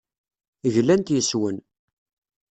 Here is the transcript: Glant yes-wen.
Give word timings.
Glant 0.73 1.07
yes-wen. 1.13 1.57